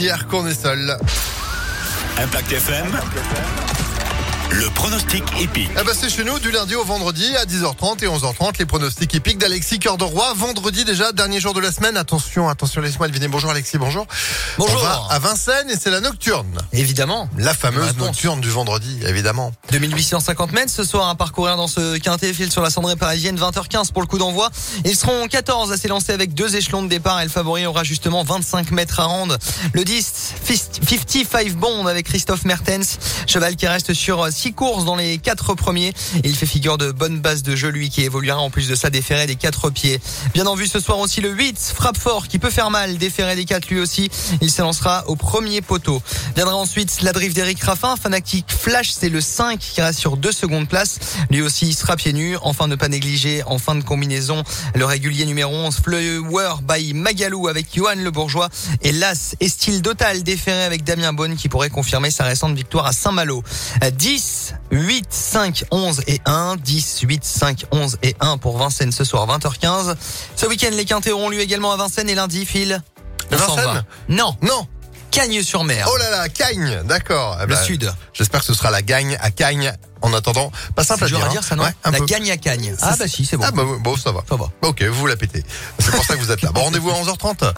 dire 0.00 0.26
qu'on 0.28 0.46
est 0.46 0.54
seul. 0.54 0.96
Impact 2.16 2.52
FM. 2.52 3.79
Le 4.52 4.68
pronostic 4.70 5.22
épique. 5.40 5.70
Ah 5.76 5.84
bah 5.84 5.92
c'est 5.94 6.10
chez 6.10 6.24
nous 6.24 6.38
du 6.40 6.50
lundi 6.50 6.74
au 6.74 6.84
vendredi 6.84 7.24
à 7.36 7.44
10h30 7.44 8.04
et 8.04 8.08
11h30 8.08 8.58
les 8.58 8.66
pronostics 8.66 9.14
épiques 9.14 9.38
d'Alexis 9.38 9.78
Cœur 9.78 9.96
de 9.96 10.02
Roi. 10.02 10.32
Vendredi 10.34 10.84
déjà, 10.84 11.12
dernier 11.12 11.38
jour 11.38 11.54
de 11.54 11.60
la 11.60 11.70
semaine. 11.70 11.96
Attention, 11.96 12.48
attention, 12.48 12.80
laisse-moi 12.80 13.06
deviner. 13.06 13.28
Bonjour 13.28 13.50
Alexis, 13.50 13.78
bonjour. 13.78 14.06
Bonjour. 14.58 14.80
On 14.80 14.84
va 14.84 15.06
à 15.10 15.18
Vincennes 15.20 15.70
et 15.70 15.76
c'est 15.80 15.90
la 15.90 16.00
nocturne. 16.00 16.58
Évidemment. 16.72 17.28
La 17.38 17.54
fameuse 17.54 17.96
nocturne 17.96 18.40
du 18.40 18.50
vendredi, 18.50 18.98
évidemment. 19.06 19.52
2850 19.70 20.52
mètres 20.52 20.72
ce 20.72 20.82
soir 20.82 21.08
à 21.08 21.14
parcourir 21.14 21.56
dans 21.56 21.68
ce 21.68 21.98
quintet 21.98 22.32
fil 22.32 22.50
sur 22.50 22.62
la 22.62 22.70
cendrée 22.70 22.96
parisienne 22.96 23.36
20h15 23.36 23.92
pour 23.92 24.02
le 24.02 24.08
coup 24.08 24.18
d'envoi. 24.18 24.50
Ils 24.84 24.96
seront 24.96 25.28
14 25.28 25.70
à 25.70 25.76
s'élancer 25.76 26.12
avec 26.12 26.34
deux 26.34 26.56
échelons 26.56 26.82
de 26.82 26.88
départ 26.88 27.20
et 27.20 27.24
le 27.24 27.30
favori 27.30 27.66
aura 27.66 27.84
justement 27.84 28.24
25 28.24 28.72
mètres 28.72 28.98
à 28.98 29.04
rendre. 29.04 29.36
Le 29.74 29.84
10 29.84 30.34
55 30.44 31.52
Bond 31.54 31.86
avec 31.86 32.06
Christophe 32.06 32.44
Mertens, 32.44 32.98
cheval 33.26 33.54
qui 33.54 33.68
reste 33.68 33.94
sur 33.94 34.30
6 34.40 34.54
courses 34.54 34.84
dans 34.86 34.96
les 34.96 35.18
quatre 35.18 35.52
premiers. 35.52 35.92
Il 36.24 36.34
fait 36.34 36.46
figure 36.46 36.78
de 36.78 36.92
bonne 36.92 37.20
base 37.20 37.42
de 37.42 37.54
jeu 37.54 37.68
lui 37.68 37.90
qui 37.90 38.04
évoluera 38.04 38.38
en 38.38 38.48
plus 38.48 38.68
de 38.68 38.74
ça 38.74 38.88
déféré 38.88 39.26
des 39.26 39.36
quatre 39.36 39.68
pieds. 39.68 40.00
Bien 40.32 40.46
en 40.46 40.54
vue 40.54 40.66
ce 40.66 40.80
soir 40.80 40.98
aussi 40.98 41.20
le 41.20 41.28
8 41.28 41.72
frappe 41.74 41.98
fort 41.98 42.26
qui 42.26 42.38
peut 42.38 42.48
faire 42.48 42.70
mal 42.70 42.96
déféré 42.96 43.36
des 43.36 43.44
4 43.44 43.68
lui 43.68 43.78
aussi. 43.78 44.10
Il 44.40 44.50
s'élancera 44.50 45.04
au 45.08 45.14
premier 45.14 45.60
poteau. 45.60 46.00
Viendra 46.36 46.56
ensuite 46.56 47.02
la 47.02 47.12
drift 47.12 47.36
d'Eric 47.36 47.62
Raffin, 47.62 47.96
Fanatic 47.96 48.46
Flash, 48.50 48.92
c'est 48.92 49.10
le 49.10 49.20
5 49.20 49.58
qui 49.58 49.82
reste 49.82 49.98
sur 49.98 50.16
deux 50.16 50.32
secondes 50.32 50.66
place. 50.66 50.98
Lui 51.30 51.42
aussi 51.42 51.74
sera 51.74 51.96
pieds 51.96 52.14
nus. 52.14 52.38
Enfin 52.40 52.66
ne 52.66 52.76
pas 52.76 52.88
négliger 52.88 53.42
en 53.44 53.58
fin 53.58 53.74
de 53.74 53.84
combinaison 53.84 54.42
le 54.74 54.86
régulier 54.86 55.26
numéro 55.26 55.54
11 55.54 55.80
Flower 55.84 56.54
by 56.66 56.94
Magalou 56.94 57.46
avec 57.48 57.66
Johan 57.74 57.96
Le 57.96 58.10
Bourgeois 58.10 58.48
et 58.80 58.92
l'As 58.92 59.34
et 59.40 59.50
style 59.50 59.82
Total 59.82 60.22
déféré 60.22 60.62
avec 60.62 60.82
Damien 60.82 61.12
Bonne 61.12 61.36
qui 61.36 61.50
pourrait 61.50 61.68
confirmer 61.68 62.10
sa 62.10 62.24
récente 62.24 62.56
victoire 62.56 62.86
à 62.86 62.92
Saint-Malo. 62.92 63.42
10, 63.90 64.29
8, 64.70 65.06
5, 65.10 65.64
11 65.70 66.02
et 66.06 66.20
1. 66.24 66.56
10, 66.56 67.00
8, 67.02 67.24
5, 67.24 67.64
11 67.70 67.98
et 68.02 68.14
1 68.20 68.38
pour 68.38 68.58
Vincennes 68.58 68.92
ce 68.92 69.04
soir 69.04 69.26
20h15. 69.26 69.94
Ce 70.36 70.46
week-end 70.46 70.70
les 70.72 70.84
quintés 70.84 71.12
auront 71.12 71.28
lieu 71.28 71.40
également 71.40 71.72
à 71.72 71.76
Vincennes 71.76 72.08
et 72.08 72.14
lundi 72.14 72.44
Phil. 72.46 72.82
on 73.32 73.36
Vincennes. 73.36 73.84
Non, 74.08 74.36
Non. 74.42 74.66
Cagnes-sur-Mer. 75.10 75.88
Oh 75.92 75.96
là 75.96 76.10
là, 76.10 76.28
Cagne, 76.28 76.82
d'accord. 76.84 77.36
Eh 77.38 77.46
le 77.46 77.54
ben, 77.54 77.64
sud. 77.64 77.92
J'espère 78.12 78.40
que 78.40 78.46
ce 78.46 78.54
sera 78.54 78.70
la 78.70 78.80
gagne 78.80 79.18
à 79.20 79.30
Cagne. 79.32 79.72
En 80.02 80.14
attendant, 80.14 80.50
pas 80.74 80.84
simple 80.84 81.04
à 81.04 81.06
dire. 81.08 81.22
à 81.22 81.26
hein. 81.26 81.28
dire 81.30 81.44
ça 81.44 81.56
non 81.56 81.64
Ouais, 81.64 81.74
La 81.84 81.92
peu. 81.98 82.06
gagne 82.06 82.30
à 82.30 82.36
Cagnes. 82.38 82.74
Ah 82.80 82.94
bah 82.98 83.06
si 83.06 83.26
c'est 83.26 83.36
bon. 83.36 83.44
Ah 83.46 83.50
bah 83.50 83.64
bon, 83.80 83.96
ça 83.96 84.12
va. 84.12 84.22
Ça 84.28 84.36
va. 84.36 84.46
Ok, 84.62 84.82
vous 84.84 85.06
la 85.06 85.16
pétez. 85.16 85.44
C'est 85.78 85.90
pour 85.90 86.04
ça 86.04 86.14
que 86.14 86.20
vous 86.20 86.30
êtes 86.30 86.40
là. 86.42 86.52
Bon, 86.52 86.62
rendez-vous 86.62 86.90
à 86.90 86.94
11h30. 86.94 87.44